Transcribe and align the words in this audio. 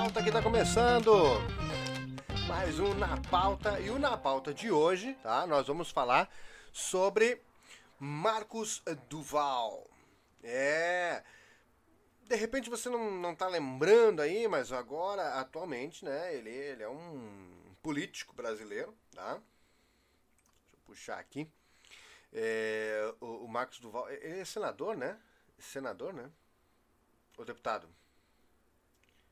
pauta 0.00 0.22
que 0.22 0.32
tá 0.32 0.42
começando! 0.42 1.12
Mais 2.48 2.80
um 2.80 2.94
na 2.94 3.20
pauta 3.28 3.78
e 3.80 3.90
o 3.90 3.98
na 3.98 4.16
pauta 4.16 4.54
de 4.54 4.70
hoje, 4.70 5.12
tá? 5.22 5.46
Nós 5.46 5.66
vamos 5.66 5.90
falar 5.90 6.32
sobre 6.72 7.42
Marcos 7.98 8.82
Duval. 9.10 9.86
É. 10.42 11.22
De 12.26 12.34
repente 12.34 12.70
você 12.70 12.88
não, 12.88 13.10
não 13.10 13.34
tá 13.34 13.46
lembrando 13.46 14.20
aí, 14.20 14.48
mas 14.48 14.72
agora, 14.72 15.34
atualmente, 15.34 16.02
né? 16.02 16.34
Ele, 16.34 16.48
ele 16.48 16.82
é 16.82 16.88
um 16.88 17.74
político 17.82 18.32
brasileiro, 18.32 18.96
tá? 19.14 19.34
Deixa 19.34 19.42
eu 20.72 20.78
puxar 20.86 21.18
aqui. 21.18 21.46
É, 22.32 23.14
o, 23.20 23.44
o 23.44 23.48
Marcos 23.48 23.78
Duval, 23.78 24.08
ele 24.08 24.40
é 24.40 24.44
senador, 24.46 24.96
né? 24.96 25.20
Senador, 25.58 26.14
né? 26.14 26.30
O 27.36 27.44
deputado. 27.44 27.86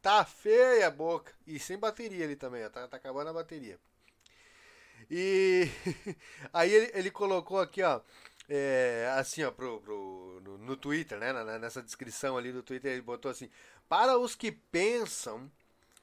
Tá 0.00 0.24
feia 0.24 0.86
a 0.88 0.90
boca. 0.90 1.32
E 1.46 1.60
sem 1.60 1.78
bateria 1.78 2.24
ali 2.24 2.36
também, 2.36 2.64
ó. 2.64 2.70
Tá, 2.70 2.88
tá 2.88 2.96
acabando 2.96 3.28
a 3.30 3.34
bateria. 3.34 3.78
E 5.10 5.68
aí 6.52 6.72
ele, 6.72 6.90
ele 6.94 7.10
colocou 7.10 7.60
aqui, 7.60 7.82
ó, 7.82 8.00
é, 8.48 9.12
assim, 9.16 9.42
ó, 9.44 9.50
pro, 9.50 9.80
pro, 9.80 10.40
no, 10.44 10.58
no 10.58 10.76
Twitter, 10.76 11.18
né? 11.18 11.32
Nessa 11.58 11.82
descrição 11.82 12.36
ali 12.36 12.52
do 12.52 12.62
Twitter, 12.62 12.92
ele 12.92 13.02
botou 13.02 13.30
assim: 13.30 13.48
Para 13.88 14.18
os 14.18 14.34
que 14.34 14.52
pensam 14.52 15.50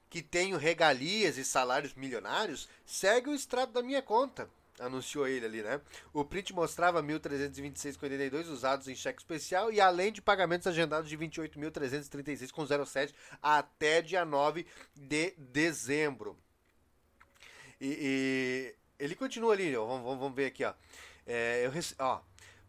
que 0.09 0.21
tenho 0.21 0.57
regalias 0.57 1.37
e 1.37 1.45
salários 1.45 1.93
milionários, 1.93 2.67
segue 2.85 3.29
o 3.29 3.35
extrato 3.35 3.73
da 3.73 3.83
minha 3.83 4.01
conta. 4.01 4.49
Anunciou 4.79 5.27
ele 5.27 5.45
ali, 5.45 5.61
né? 5.61 5.81
O 6.13 6.23
print 6.23 6.53
mostrava 6.53 7.03
1.326,82 7.03 8.47
usados 8.47 8.87
em 8.87 8.95
cheque 8.95 9.19
especial 9.19 9.71
e 9.71 9.81
além 9.81 10.11
de 10.11 10.21
pagamentos 10.21 10.65
agendados 10.67 11.09
de 11.09 11.17
28.336,07 11.17 13.13
até 13.41 14.01
dia 14.01 14.23
9 14.23 14.65
de 14.95 15.31
dezembro. 15.37 16.37
E, 17.81 18.73
ele 18.99 19.15
continua 19.15 19.53
ali, 19.53 19.75
ó, 19.75 19.85
vamos, 19.85 20.19
vamos, 20.19 20.35
ver 20.35 20.47
aqui, 20.47 20.63
ó. 20.65 20.73
É, 21.25 21.65
eu, 21.65 21.71
ó. 21.99 22.19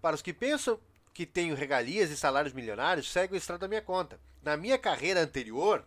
Para 0.01 0.15
os 0.15 0.23
que 0.23 0.33
pensam 0.33 0.79
que 1.13 1.27
tenho 1.27 1.55
regalias 1.55 2.11
e 2.11 2.17
salários 2.17 2.55
milionários, 2.55 3.11
segue 3.11 3.35
o 3.35 3.37
extrato 3.37 3.63
da 3.63 3.69
minha 3.69 3.83
conta. 3.83 4.19
Na 4.43 4.57
minha 4.57 4.79
carreira 4.79 5.21
anterior, 5.21 5.85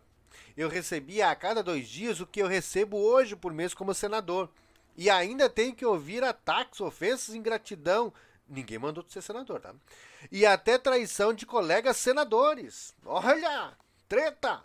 eu 0.56 0.70
recebia 0.70 1.30
a 1.30 1.36
cada 1.36 1.64
dois 1.64 1.88
dias 1.88 2.20
o 2.20 2.28
que 2.28 2.42
eu 2.42 2.48
recebo 2.48 2.98
hoje 2.98 3.36
por 3.36 3.54
mês 3.54 3.74
como 3.74 3.94
senador. 3.94 4.50
E 4.96 5.10
ainda 5.10 5.50
tenho 5.50 5.74
que 5.74 5.86
ouvir 5.86 6.24
ataques, 6.24 6.82
ofensas, 6.82 7.34
ingratidão. 7.34 8.14
Ninguém 8.48 8.78
mandou 8.78 9.04
ser 9.08 9.22
senador, 9.22 9.60
tá? 9.60 9.74
E 10.32 10.46
até 10.46 10.78
traição 10.78 11.34
de 11.34 11.46
colegas 11.46 11.98
senadores. 11.98 12.94
Olha! 13.06 13.74
Treta! 14.08 14.62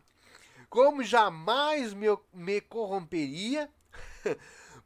Como 0.69 1.03
jamais 1.03 1.95
me, 1.95 2.07
me 2.35 2.61
corromperia 2.61 3.71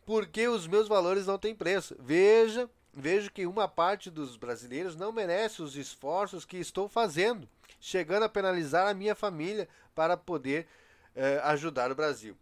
porque 0.05 0.49
os 0.49 0.67
meus 0.67 0.89
valores 0.89 1.27
não 1.27 1.39
têm 1.39 1.55
preço. 1.55 1.97
Veja, 1.99 2.69
vejo 2.93 3.31
que 3.31 3.47
uma 3.47 3.69
parte 3.69 4.11
dos 4.11 4.37
brasileiros 4.37 4.97
não 4.97 5.13
merece 5.13 5.63
os 5.63 5.77
esforços 5.77 6.45
que 6.45 6.57
estou 6.57 6.89
fazendo, 6.89 7.49
chegando 7.81 8.25
a 8.25 8.29
penalizar 8.29 8.89
a 8.89 8.95
minha 8.95 9.15
família 9.15 9.69
para 9.95 10.17
poder 10.17 10.67
eh, 11.15 11.41
ajudar 11.45 11.91
o 11.91 11.95
Brasil. 11.95 12.37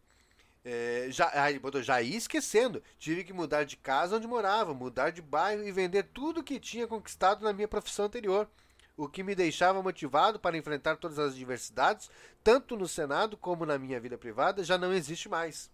É, 0.62 1.06
já, 1.08 1.32
já 1.80 2.02
ia 2.02 2.18
esquecendo, 2.18 2.82
tive 2.98 3.24
que 3.24 3.32
mudar 3.32 3.64
de 3.64 3.78
casa 3.78 4.16
onde 4.16 4.26
morava, 4.26 4.74
mudar 4.74 5.10
de 5.10 5.22
bairro 5.22 5.64
e 5.64 5.72
vender 5.72 6.02
tudo 6.12 6.42
que 6.42 6.60
tinha 6.60 6.86
conquistado 6.86 7.42
na 7.42 7.52
minha 7.52 7.68
profissão 7.68 8.04
anterior. 8.04 8.46
O 8.94 9.08
que 9.08 9.22
me 9.22 9.34
deixava 9.34 9.82
motivado 9.82 10.38
para 10.38 10.58
enfrentar 10.58 10.96
todas 10.96 11.18
as 11.18 11.32
adversidades, 11.32 12.10
tanto 12.44 12.76
no 12.76 12.86
Senado 12.86 13.38
como 13.38 13.64
na 13.64 13.78
minha 13.78 13.98
vida 13.98 14.18
privada, 14.18 14.62
já 14.62 14.76
não 14.76 14.92
existe 14.92 15.26
mais. 15.30 15.70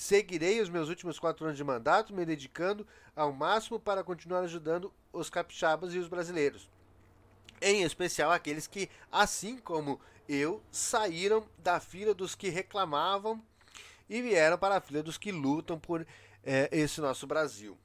Seguirei 0.00 0.60
os 0.60 0.68
meus 0.68 0.88
últimos 0.88 1.18
quatro 1.18 1.44
anos 1.44 1.56
de 1.56 1.64
mandato, 1.64 2.14
me 2.14 2.24
dedicando 2.24 2.86
ao 3.16 3.32
máximo 3.32 3.80
para 3.80 4.04
continuar 4.04 4.42
ajudando 4.42 4.94
os 5.12 5.28
capixabas 5.28 5.92
e 5.92 5.98
os 5.98 6.06
brasileiros. 6.06 6.70
Em 7.60 7.82
especial 7.82 8.30
aqueles 8.30 8.68
que, 8.68 8.88
assim 9.10 9.58
como 9.58 10.00
eu, 10.28 10.62
saíram 10.70 11.44
da 11.58 11.80
fila 11.80 12.14
dos 12.14 12.36
que 12.36 12.48
reclamavam 12.48 13.42
e 14.08 14.22
vieram 14.22 14.56
para 14.56 14.76
a 14.76 14.80
fila 14.80 15.02
dos 15.02 15.18
que 15.18 15.32
lutam 15.32 15.80
por 15.80 16.06
é, 16.44 16.68
esse 16.70 17.00
nosso 17.00 17.26
Brasil. 17.26 17.76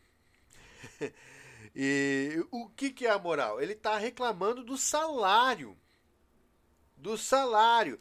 e 1.75 2.45
o 2.51 2.69
que, 2.69 2.91
que 2.91 3.07
é 3.07 3.09
a 3.09 3.17
moral? 3.17 3.59
Ele 3.59 3.73
está 3.73 3.97
reclamando 3.97 4.63
do 4.63 4.77
salário. 4.77 5.75
Do 6.95 7.17
salário. 7.17 7.99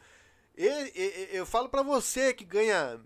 Ele, 0.55 0.93
eu 1.33 1.47
falo 1.47 1.71
para 1.71 1.83
você 1.83 2.35
que 2.35 2.45
ganha 2.45 3.01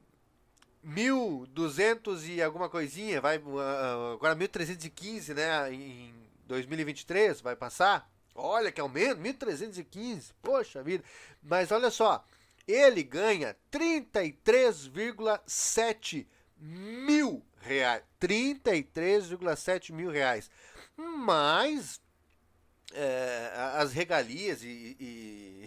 1.200 0.86 2.28
e 2.28 2.42
alguma 2.42 2.68
coisinha, 2.68 3.18
vai 3.20 3.36
agora 3.36 4.36
1.315, 4.36 5.34
né, 5.34 5.72
em 5.72 6.14
2023 6.46 7.40
vai 7.40 7.56
passar. 7.56 8.08
Olha 8.34 8.70
que 8.70 8.80
aumento, 8.80 9.20
1.315. 9.20 10.32
Poxa 10.42 10.82
vida. 10.82 11.02
Mas 11.42 11.72
olha 11.72 11.90
só, 11.90 12.22
ele 12.68 13.02
ganha 13.02 13.56
33,7 13.72 16.26
mil 16.58 17.42
reais. 17.60 18.02
33,7 18.20 19.92
mil 19.92 20.10
reais. 20.10 20.50
Mas 20.96 22.00
é, 22.92 23.52
as 23.74 23.92
regalias 23.92 24.62
e, 24.62 24.96
e, 25.00 25.64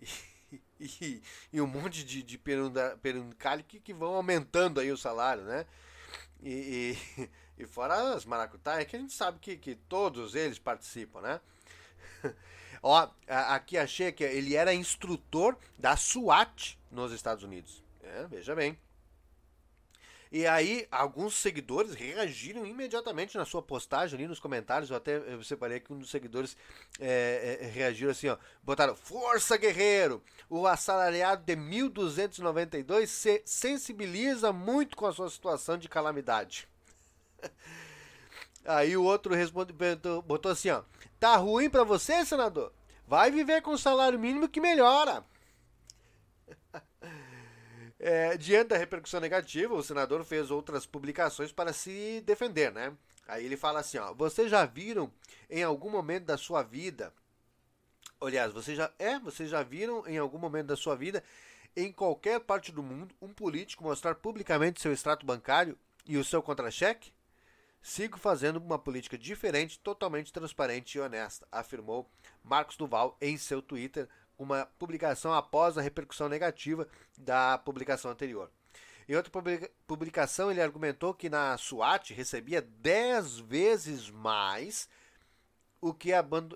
e, 0.00 0.06
e 1.52 1.60
um 1.60 1.66
monte 1.66 2.04
de, 2.04 2.22
de 2.22 2.38
peruncalho 2.38 3.64
que, 3.64 3.92
vão 3.92 4.14
aumentando 4.14 4.80
aí 4.80 4.90
o 4.92 4.96
salário, 4.96 5.44
né? 5.44 5.66
E, 6.40 6.96
e, 7.18 7.30
e 7.62 7.66
fora 7.66 8.14
as 8.14 8.24
maracutaias, 8.24 8.86
que 8.88 8.96
a 8.96 9.00
gente 9.00 9.12
sabe 9.12 9.38
que, 9.40 9.56
que 9.56 9.74
todos 9.74 10.34
eles 10.34 10.58
participam, 10.58 11.20
né? 11.20 11.40
Ó, 12.82 13.08
aqui 13.26 13.76
achei 13.76 14.12
que 14.12 14.22
ele 14.22 14.54
era 14.54 14.72
instrutor 14.72 15.56
da 15.76 15.96
SWAT 15.96 16.78
nos 16.90 17.12
Estados 17.12 17.42
Unidos. 17.42 17.82
É, 18.02 18.26
veja 18.28 18.54
bem. 18.54 18.78
E 20.30 20.46
aí, 20.46 20.86
alguns 20.90 21.34
seguidores 21.34 21.94
reagiram 21.94 22.66
imediatamente 22.66 23.36
na 23.36 23.44
sua 23.44 23.62
postagem 23.62 24.18
ali 24.18 24.28
nos 24.28 24.38
comentários. 24.38 24.90
Eu 24.90 24.96
até 24.96 25.16
eu 25.16 25.42
separei 25.42 25.80
que 25.80 25.92
um 25.92 25.98
dos 25.98 26.10
seguidores 26.10 26.56
é, 27.00 27.58
é, 27.60 27.66
reagiram 27.66 28.10
assim: 28.10 28.28
ó, 28.28 28.36
botaram 28.62 28.94
Força 28.94 29.56
Guerreiro! 29.56 30.22
O 30.50 30.66
assalariado 30.66 31.44
de 31.44 31.56
1292 31.56 33.10
se 33.10 33.42
sensibiliza 33.44 34.52
muito 34.52 34.96
com 34.96 35.06
a 35.06 35.12
sua 35.12 35.30
situação 35.30 35.78
de 35.78 35.88
calamidade. 35.88 36.68
Aí 38.64 38.96
o 38.96 39.02
outro 39.02 39.34
responde, 39.34 39.74
botou 40.26 40.52
assim, 40.52 40.70
ó. 40.70 40.82
Tá 41.18 41.36
ruim 41.36 41.70
para 41.70 41.84
você, 41.84 42.24
senador? 42.24 42.72
Vai 43.06 43.30
viver 43.30 43.62
com 43.62 43.70
o 43.70 43.78
salário 43.78 44.18
mínimo 44.18 44.48
que 44.48 44.60
melhora. 44.60 45.24
É, 48.00 48.36
diante 48.36 48.68
da 48.68 48.76
repercussão 48.76 49.20
negativa, 49.20 49.74
o 49.74 49.82
senador 49.82 50.24
fez 50.24 50.50
outras 50.50 50.86
publicações 50.86 51.50
para 51.50 51.72
se 51.72 52.22
defender, 52.24 52.72
né? 52.72 52.96
Aí 53.26 53.44
ele 53.44 53.56
fala 53.56 53.80
assim, 53.80 53.98
ó, 53.98 54.14
vocês 54.14 54.50
já 54.50 54.64
viram 54.64 55.12
em 55.50 55.62
algum 55.62 55.90
momento 55.90 56.24
da 56.24 56.38
sua 56.38 56.62
vida, 56.62 57.12
aliás, 58.20 58.52
vocês 58.52 58.76
já 58.76 58.90
é, 58.98 59.18
vocês 59.18 59.50
já 59.50 59.62
viram 59.62 60.06
em 60.06 60.16
algum 60.16 60.38
momento 60.38 60.68
da 60.68 60.76
sua 60.76 60.94
vida 60.94 61.22
em 61.76 61.92
qualquer 61.92 62.40
parte 62.40 62.72
do 62.72 62.82
mundo 62.82 63.14
um 63.20 63.32
político 63.32 63.84
mostrar 63.84 64.14
publicamente 64.14 64.80
seu 64.80 64.92
extrato 64.92 65.26
bancário 65.26 65.76
e 66.06 66.16
o 66.16 66.24
seu 66.24 66.42
contra-cheque? 66.42 67.12
Sigo 67.82 68.18
fazendo 68.18 68.56
uma 68.56 68.78
política 68.78 69.16
diferente, 69.16 69.78
totalmente 69.78 70.32
transparente 70.32 70.96
e 70.96 71.00
honesta, 71.00 71.46
afirmou 71.50 72.10
Marcos 72.42 72.76
Duval 72.76 73.16
em 73.20 73.36
seu 73.36 73.62
Twitter, 73.62 74.08
uma 74.38 74.66
publicação 74.78 75.32
após 75.32 75.76
a 75.76 75.82
repercussão 75.82 76.28
negativa 76.28 76.86
da 77.16 77.58
publicação 77.58 78.10
anterior. 78.10 78.50
Em 79.08 79.16
outra 79.16 79.32
publicação, 79.86 80.50
ele 80.50 80.60
argumentou 80.60 81.14
que 81.14 81.30
na 81.30 81.56
SWAT 81.56 82.12
recebia 82.12 82.60
10 82.60 83.38
vezes 83.40 84.10
mais 84.10 84.88
o 85.80 85.94
que 85.94 86.10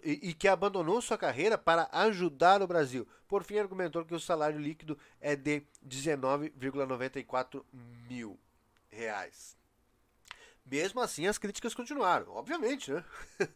e 0.04 0.34
que 0.34 0.48
abandonou 0.48 1.00
sua 1.00 1.16
carreira 1.16 1.56
para 1.56 1.88
ajudar 1.92 2.60
o 2.60 2.66
Brasil. 2.66 3.08
Por 3.26 3.42
fim, 3.42 3.58
argumentou 3.58 4.04
que 4.04 4.14
o 4.14 4.20
salário 4.20 4.58
líquido 4.58 4.98
é 5.20 5.34
de 5.34 5.62
19,94 5.86 7.64
mil 7.72 8.38
reais. 8.90 9.56
Mesmo 10.64 11.00
assim, 11.00 11.26
as 11.26 11.38
críticas 11.38 11.74
continuaram, 11.74 12.30
obviamente, 12.30 12.92
né? 12.92 13.04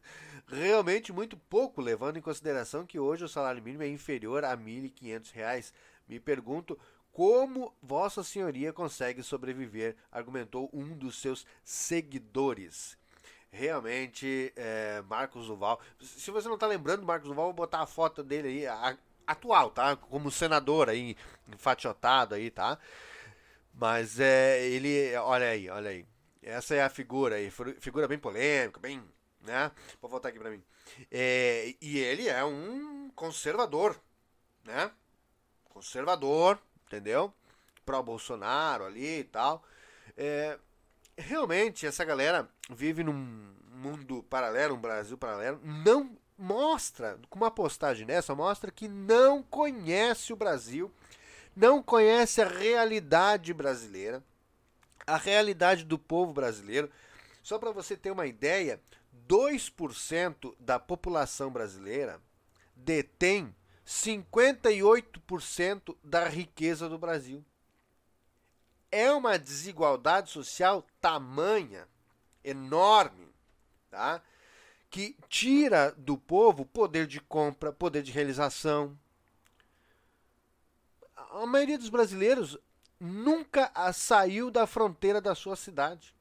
Realmente 0.49 1.13
muito 1.13 1.37
pouco, 1.37 1.81
levando 1.81 2.19
em 2.19 2.23
consideração 2.23 2.87
que 2.87 2.99
hoje 2.99 3.25
o 3.25 3.29
salário 3.29 3.63
mínimo 3.63 3.83
é 3.83 3.89
inferior 3.89 4.45
a 4.45 4.51
R$ 4.51 4.57
1.500. 4.57 5.73
Me 6.09 6.21
pergunto 6.21 6.79
como 7.13 7.75
Vossa 7.83 8.23
Senhoria 8.23 8.73
consegue 8.73 9.23
sobreviver, 9.23 9.97
argumentou 10.13 10.69
um 10.73 10.97
dos 10.97 11.19
seus 11.21 11.47
seguidores. 11.65 12.99
Realmente, 13.51 14.53
é, 14.55 15.03
Marcos 15.09 15.47
Duval. 15.47 15.81
Se 15.99 16.31
você 16.31 16.47
não 16.47 16.57
está 16.57 16.67
lembrando, 16.67 17.07
Marcos 17.07 17.29
Duval, 17.29 17.47
vou 17.47 17.55
botar 17.55 17.81
a 17.81 17.87
foto 17.87 18.23
dele 18.23 18.49
aí, 18.49 18.67
a, 18.67 18.97
atual, 19.27 19.71
tá? 19.71 19.97
Como 19.97 20.31
senador 20.31 20.89
aí, 20.89 21.17
enfatiotado 21.49 22.35
aí, 22.35 22.51
tá? 22.51 22.79
Mas 23.75 24.21
é, 24.21 24.65
ele, 24.67 25.15
olha 25.17 25.49
aí, 25.49 25.69
olha 25.71 25.91
aí. 25.91 26.07
Essa 26.47 26.77
é 26.77 26.83
a 26.85 26.89
figura 26.89 27.35
aí, 27.35 27.51
figura 27.81 28.07
bem 28.07 28.19
polêmica, 28.19 28.79
bem, 28.79 29.03
né? 29.43 29.73
Vou 30.01 30.09
voltar 30.09 30.29
aqui 30.29 30.39
para 30.39 30.49
mim. 30.49 30.63
É, 31.11 31.75
e 31.81 31.99
ele 31.99 32.29
é 32.29 32.45
um 32.45 33.11
conservador, 33.17 34.01
né? 34.63 34.93
Conservador, 35.69 36.57
entendeu? 36.87 37.35
Pró 37.85 38.01
Bolsonaro 38.01 38.85
ali 38.85 39.19
e 39.19 39.25
tal. 39.25 39.65
É, 40.17 40.57
realmente 41.19 41.85
essa 41.85 42.05
galera 42.05 42.49
vive 42.71 43.03
num 43.03 43.53
mundo 43.73 44.23
paralelo, 44.31 44.77
um 44.77 44.81
Brasil 44.81 45.19
paralelo, 45.19 45.61
não 45.65 46.17
mostra, 46.39 47.19
com 47.29 47.41
uma 47.41 47.51
postagem 47.51 48.07
dessa, 48.07 48.37
mostra 48.37 48.71
que 48.71 48.87
não 48.87 49.43
conhece 49.43 50.33
o 50.33 50.37
Brasil, 50.37 50.95
não 51.57 51.83
conhece 51.83 52.41
a 52.41 52.47
realidade 52.47 53.53
brasileira 53.53 54.23
a 55.07 55.17
realidade 55.17 55.85
do 55.85 55.99
povo 55.99 56.33
brasileiro. 56.33 56.91
Só 57.43 57.59
para 57.59 57.71
você 57.71 57.97
ter 57.97 58.11
uma 58.11 58.27
ideia, 58.27 58.81
2% 59.29 60.55
da 60.59 60.79
população 60.79 61.51
brasileira 61.51 62.21
detém 62.75 63.55
58% 63.87 65.97
da 66.03 66.29
riqueza 66.29 66.89
do 66.89 66.99
Brasil. 66.99 67.45
É 68.91 69.13
uma 69.13 69.39
desigualdade 69.39 70.31
social 70.31 70.85
tamanha, 71.01 71.87
enorme, 72.43 73.29
tá? 73.91 74.23
que 74.91 75.17
tira 75.29 75.93
do 75.93 76.17
povo 76.17 76.65
poder 76.65 77.07
de 77.07 77.21
compra, 77.21 77.73
poder 77.73 78.03
de 78.03 78.13
realização. 78.13 78.99
A 81.15 81.45
maioria 81.45 81.77
dos 81.77 81.91
brasileiros 81.91 82.57
nunca 82.99 83.71
saiu 83.93 84.51
da 84.51 84.67
fronteira 84.67 85.21
da 85.21 85.35
sua 85.35 85.57
cidade. 85.57 86.15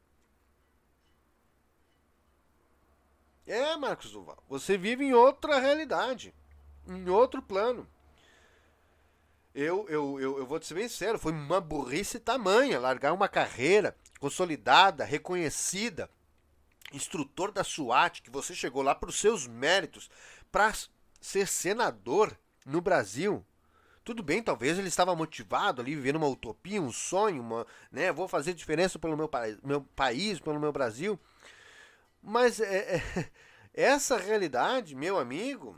É, 3.48 3.76
Marcos 3.78 4.12
Duval, 4.12 4.44
você 4.50 4.78
vive 4.78 5.06
em 5.06 5.14
outra 5.14 5.60
realidade, 5.60 6.34
em 6.88 7.08
outro 7.10 7.42
plano. 7.42 7.88
Eu, 9.54 9.88
eu, 9.88 10.20
eu, 10.20 10.40
eu 10.40 10.46
vou 10.46 10.60
te 10.60 10.66
ser 10.66 10.74
bem 10.74 10.90
sincero, 10.90 11.20
foi 11.20 11.32
uma 11.32 11.62
burrice 11.62 12.20
tamanha 12.20 12.80
largar 12.80 13.14
uma 13.14 13.30
carreira 13.30 13.96
consolidada, 14.20 15.06
reconhecida, 15.06 16.10
instrutor 16.92 17.52
da 17.52 17.64
SWAT, 17.64 18.22
que 18.22 18.30
você 18.30 18.56
chegou 18.56 18.82
lá 18.82 18.96
para 18.96 19.10
os 19.10 19.20
seus 19.20 19.48
méritos, 19.48 20.10
para 20.52 20.74
ser 21.22 21.48
senador 21.48 22.38
no 22.66 22.82
Brasil. 22.82 23.46
Tudo 24.06 24.22
bem, 24.22 24.44
talvez 24.44 24.78
ele 24.78 24.88
estava 24.88 25.16
motivado 25.16 25.82
ali, 25.82 25.96
vivendo 25.96 26.18
uma 26.18 26.28
utopia, 26.28 26.80
um 26.80 26.92
sonho, 26.92 27.42
uma, 27.42 27.66
né? 27.92 28.12
Vou 28.12 28.28
fazer 28.28 28.54
diferença 28.54 29.00
pelo 29.00 29.18
meu, 29.18 29.28
meu 29.64 29.82
país, 29.82 30.40
pelo 30.40 30.60
meu 30.60 30.72
Brasil. 30.72 31.20
Mas 32.22 32.60
é, 32.60 32.98
é, 32.98 33.32
essa 33.74 34.16
realidade, 34.16 34.94
meu 34.94 35.18
amigo, 35.18 35.76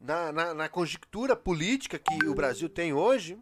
na, 0.00 0.30
na, 0.30 0.54
na, 0.54 0.68
conjectura 0.68 1.34
política 1.34 1.98
que 1.98 2.24
o 2.24 2.36
Brasil 2.36 2.68
tem 2.68 2.92
hoje, 2.92 3.36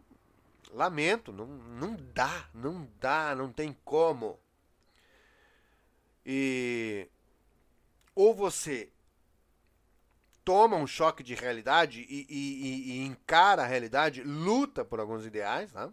lamento, 0.71 1.31
não, 1.31 1.45
não 1.45 1.95
dá, 2.15 2.49
não 2.51 2.89
dá, 2.99 3.35
não 3.35 3.51
tem 3.53 3.77
como. 3.85 4.39
E 6.25 7.07
ou 8.15 8.33
você 8.33 8.89
toma 10.45 10.77
um 10.77 10.85
choque 10.85 11.23
de 11.23 11.33
realidade 11.33 12.05
e, 12.07 12.25
e, 12.29 12.91
e 12.91 13.05
encara 13.05 13.63
a 13.63 13.65
realidade, 13.65 14.23
luta 14.23 14.85
por 14.85 14.99
alguns 14.99 15.25
ideais, 15.25 15.73
né? 15.73 15.91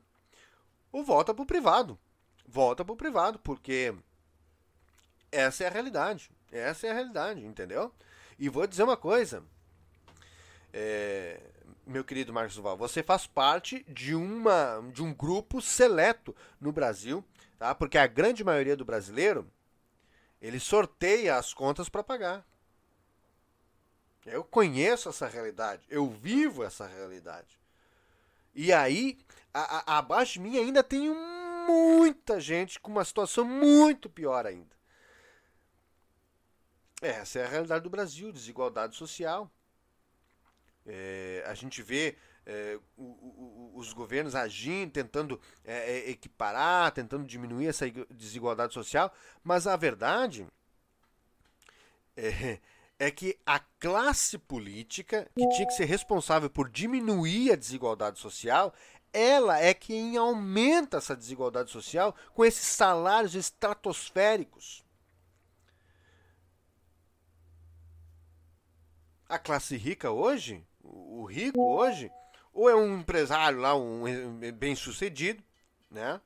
ou 0.93 1.03
volta 1.03 1.33
para 1.33 1.43
o 1.43 1.47
privado. 1.47 1.99
Volta 2.47 2.85
para 2.85 2.93
o 2.93 2.97
privado, 2.97 3.39
porque 3.39 3.95
essa 5.33 5.65
é 5.65 5.67
a 5.67 5.71
realidade. 5.71 6.31
Essa 6.53 6.87
é 6.87 6.91
a 6.91 6.95
realidade, 6.95 7.45
entendeu? 7.45 7.91
E 8.39 8.49
vou 8.51 8.67
dizer 8.67 8.83
uma 8.83 8.97
coisa, 8.97 9.43
é, 10.71 11.41
meu 11.87 12.05
querido 12.05 12.33
Marcos 12.33 12.55
Duval, 12.55 12.77
você 12.77 13.03
faz 13.03 13.27
parte 13.27 13.85
de, 13.89 14.15
uma, 14.15 14.83
de 14.93 15.03
um 15.03 15.15
grupo 15.15 15.63
seleto 15.63 16.37
no 16.61 16.71
Brasil, 16.73 17.25
tá? 17.59 17.75
porque 17.75 17.97
a 17.97 18.07
grande 18.07 18.45
maioria 18.45 18.77
do 18.77 18.85
brasileiro 18.85 19.51
ele 20.43 20.61
sorteia 20.61 21.37
as 21.37 21.55
contas 21.55 21.89
para 21.89 22.03
pagar. 22.03 22.45
Eu 24.25 24.45
conheço 24.45 25.09
essa 25.09 25.27
realidade, 25.27 25.83
eu 25.89 26.09
vivo 26.09 26.63
essa 26.63 26.87
realidade. 26.87 27.59
E 28.55 28.73
aí, 28.73 29.19
a, 29.53 29.95
a, 29.95 29.99
abaixo 29.99 30.35
de 30.35 30.41
mim 30.41 30.59
ainda 30.59 30.83
tem 30.83 31.11
muita 31.67 32.41
gente 32.41 32.79
com 32.79 32.91
uma 32.91 33.05
situação 33.05 33.45
muito 33.45 34.09
pior 34.09 34.47
ainda. 34.47 34.77
Essa 37.01 37.41
é 37.41 37.45
a 37.45 37.49
realidade 37.49 37.83
do 37.83 37.91
Brasil, 37.91 38.31
desigualdade 38.31 38.95
social. 38.95 39.51
É, 40.87 41.43
a 41.47 41.55
gente 41.55 41.83
vê 41.83 42.17
é, 42.47 42.79
o, 42.97 43.03
o, 43.03 43.73
os 43.75 43.93
governos 43.93 44.35
agindo, 44.35 44.93
tentando 44.93 45.41
é, 45.65 45.99
é 45.99 46.11
equiparar, 46.11 46.93
tentando 46.93 47.27
diminuir 47.27 47.67
essa 47.67 47.91
desigualdade 48.11 48.73
social, 48.73 49.13
mas 49.43 49.67
a 49.67 49.77
verdade 49.77 50.47
é, 52.17 52.61
é 53.03 53.11
que 53.11 53.37
a 53.45 53.59
classe 53.59 54.39
política, 54.39 55.29
que 55.37 55.49
tinha 55.49 55.67
que 55.67 55.75
ser 55.75 55.87
responsável 55.87 56.49
por 56.49 56.71
diminuir 56.71 57.51
a 57.51 57.57
desigualdade 57.57 58.21
social, 58.21 58.73
ela 59.13 59.59
é 59.59 59.75
quem 59.75 60.17
aumenta 60.17 60.99
essa 60.99 61.17
desigualdade 61.17 61.73
social 61.73 62.15
com 62.33 62.45
esses 62.45 62.65
salários 62.65 63.35
estratosféricos. 63.35 64.85
A 69.29 69.37
classe 69.37 69.77
rica 69.77 70.13
hoje, 70.13 70.65
o 70.81 71.25
rico 71.25 71.61
hoje, 71.61 72.09
ou 72.53 72.71
é 72.71 72.77
um 72.77 73.01
empresário 73.01 73.59
lá, 73.59 73.75
um 73.75 74.05
bem 74.55 74.77
sucedido, 74.77 75.43
né? 75.91 76.21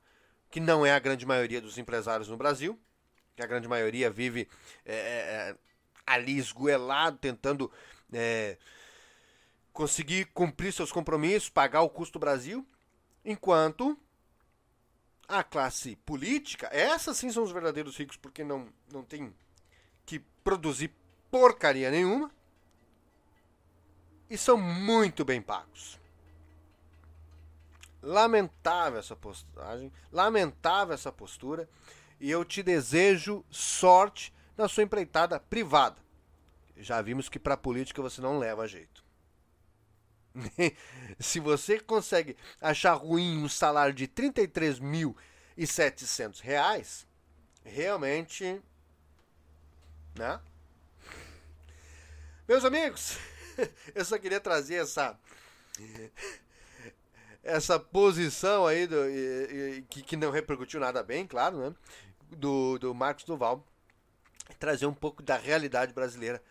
que 0.51 0.59
não 0.59 0.85
é 0.85 0.93
a 0.93 0.99
grande 0.99 1.25
maioria 1.25 1.59
dos 1.59 1.79
empresários 1.79 2.29
no 2.29 2.37
Brasil, 2.37 2.79
que 3.35 3.41
a 3.41 3.47
grande 3.47 3.67
maioria 3.67 4.11
vive 4.11 4.47
é, 4.85 4.95
é, 4.95 5.57
ali 6.07 6.37
esgoelado, 6.37 7.17
tentando 7.17 7.69
é, 8.13 8.57
conseguir 9.73 10.25
cumprir 10.33 10.71
seus 10.71 10.91
compromissos, 10.91 11.49
pagar 11.49 11.81
o 11.81 11.89
custo 11.89 12.13
do 12.13 12.21
Brasil, 12.21 12.65
enquanto 13.23 13.95
a 15.27 15.43
classe 15.43 15.97
política, 15.97 16.69
essas 16.71 17.17
sim 17.17 17.29
são 17.29 17.43
os 17.43 17.51
verdadeiros 17.51 17.97
ricos, 17.97 18.15
porque 18.15 18.43
não, 18.43 18.69
não 18.91 19.03
tem 19.03 19.35
que 20.05 20.19
produzir 20.43 20.91
porcaria 21.29 21.91
nenhuma. 21.91 22.31
E 24.29 24.37
são 24.37 24.57
muito 24.57 25.25
bem 25.25 25.41
pagos. 25.41 25.99
Lamentável 28.01 28.99
essa 28.99 29.15
postagem, 29.15 29.91
lamentável 30.11 30.93
essa 30.93 31.11
postura, 31.11 31.69
e 32.19 32.31
eu 32.31 32.45
te 32.45 32.63
desejo 32.63 33.43
sorte 33.49 34.33
na 34.57 34.67
sua 34.67 34.83
empreitada 34.83 35.39
privada. 35.39 35.95
Já 36.77 37.01
vimos 37.01 37.29
que 37.29 37.39
para 37.39 37.55
política 37.55 38.01
você 38.01 38.19
não 38.21 38.39
leva 38.39 38.67
jeito. 38.67 39.05
Se 41.19 41.39
você 41.39 41.79
consegue 41.79 42.35
achar 42.61 42.93
ruim 42.93 43.43
um 43.43 43.49
salário 43.49 43.93
de 43.93 44.07
33.700 44.07 46.41
reais, 46.41 47.07
realmente, 47.63 48.61
né? 50.15 50.39
Meus 52.47 52.63
amigos, 52.63 53.17
eu 53.93 54.05
só 54.05 54.17
queria 54.17 54.39
trazer 54.39 54.75
essa 54.75 55.19
essa 57.43 57.79
posição 57.79 58.65
aí 58.65 58.87
do, 58.87 58.97
que, 59.89 60.01
que 60.01 60.17
não 60.17 60.31
repercutiu 60.31 60.79
nada 60.79 61.01
bem, 61.01 61.25
claro, 61.25 61.57
né? 61.57 61.73
Do, 62.29 62.77
do 62.77 62.93
Marcos 62.93 63.23
Duval 63.23 63.65
trazer 64.55 64.85
um 64.85 64.93
pouco 64.93 65.21
da 65.21 65.37
realidade 65.37 65.93
brasileira 65.93 66.41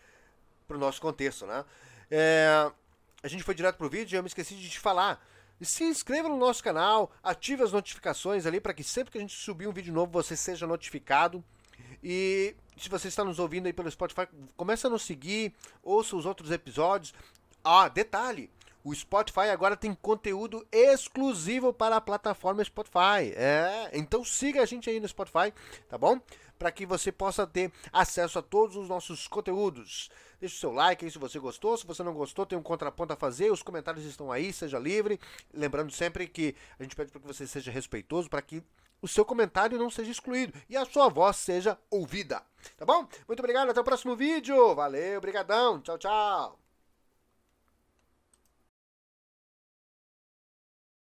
para 0.66 0.76
o 0.76 0.80
nosso 0.80 1.00
contexto, 1.00 1.46
né? 1.46 1.64
É, 2.10 2.70
a 3.22 3.28
gente 3.28 3.42
foi 3.42 3.54
direto 3.54 3.76
pro 3.76 3.88
vídeo 3.88 4.14
e 4.14 4.18
eu 4.18 4.22
me 4.22 4.28
esqueci 4.28 4.54
de 4.54 4.68
te 4.68 4.78
falar. 4.78 5.24
Se 5.60 5.84
inscreva 5.84 6.28
no 6.28 6.36
nosso 6.36 6.62
canal, 6.62 7.10
ative 7.22 7.62
as 7.62 7.72
notificações 7.72 8.44
ali 8.44 8.60
para 8.60 8.74
que 8.74 8.84
sempre 8.84 9.10
que 9.10 9.18
a 9.18 9.20
gente 9.20 9.34
subir 9.34 9.66
um 9.66 9.72
vídeo 9.72 9.92
novo 9.92 10.12
você 10.12 10.36
seja 10.36 10.66
notificado. 10.66 11.42
E 12.02 12.54
se 12.76 12.88
você 12.88 13.08
está 13.08 13.24
nos 13.24 13.38
ouvindo 13.38 13.66
aí 13.66 13.72
pelo 13.72 13.90
Spotify, 13.90 14.28
começa 14.56 14.86
a 14.86 14.90
nos 14.90 15.02
seguir, 15.02 15.54
ouça 15.82 16.14
os 16.14 16.26
outros 16.26 16.50
episódios. 16.50 17.14
Ah, 17.64 17.88
detalhe, 17.88 18.50
o 18.84 18.94
Spotify 18.94 19.48
agora 19.50 19.76
tem 19.76 19.92
conteúdo 19.94 20.64
exclusivo 20.70 21.72
para 21.72 21.96
a 21.96 22.00
plataforma 22.00 22.62
Spotify. 22.62 23.32
É, 23.34 23.90
então 23.92 24.22
siga 24.24 24.62
a 24.62 24.66
gente 24.66 24.88
aí 24.88 25.00
no 25.00 25.08
Spotify, 25.08 25.52
tá 25.88 25.98
bom? 25.98 26.20
Para 26.58 26.70
que 26.70 26.86
você 26.86 27.12
possa 27.12 27.46
ter 27.46 27.72
acesso 27.92 28.38
a 28.38 28.42
todos 28.42 28.76
os 28.76 28.88
nossos 28.88 29.28
conteúdos. 29.28 30.10
Deixe 30.40 30.56
o 30.56 30.58
seu 30.58 30.72
like 30.72 31.04
aí 31.04 31.10
se 31.10 31.18
você 31.18 31.38
gostou. 31.38 31.76
Se 31.76 31.86
você 31.86 32.02
não 32.02 32.14
gostou, 32.14 32.46
tem 32.46 32.58
um 32.58 32.62
contraponto 32.62 33.12
a 33.12 33.16
fazer. 33.16 33.50
Os 33.50 33.62
comentários 33.62 34.04
estão 34.04 34.30
aí, 34.30 34.52
seja 34.52 34.78
livre. 34.78 35.20
Lembrando 35.52 35.92
sempre 35.92 36.26
que 36.26 36.54
a 36.78 36.82
gente 36.82 36.96
pede 36.96 37.10
para 37.10 37.20
que 37.20 37.26
você 37.26 37.46
seja 37.46 37.70
respeitoso, 37.70 38.28
para 38.28 38.42
que 38.42 38.62
o 39.00 39.08
seu 39.08 39.24
comentário 39.24 39.78
não 39.78 39.90
seja 39.90 40.10
excluído 40.10 40.52
e 40.68 40.76
a 40.76 40.84
sua 40.84 41.08
voz 41.08 41.36
seja 41.36 41.78
ouvida. 41.90 42.42
Tá 42.76 42.84
bom? 42.84 43.06
Muito 43.28 43.40
obrigado, 43.40 43.70
até 43.70 43.80
o 43.80 43.84
próximo 43.84 44.16
vídeo. 44.16 44.74
Valeu, 44.74 45.20
brigadão. 45.20 45.80
Tchau, 45.80 45.98
tchau. 45.98 46.65